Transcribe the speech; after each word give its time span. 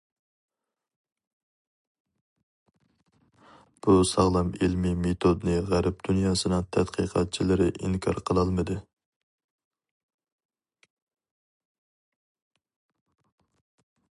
بۇ 3.87 3.95
ساغلام 4.11 4.49
ئىلمىي 4.67 4.95
مېتودنى 5.03 5.59
غەرب 5.67 6.01
دۇنياسىنىڭ 6.07 6.65
تەتقىقاتچىلىرى 6.77 7.69
ئىنكار 7.73 8.23
قىلالمىدى. 8.31 8.79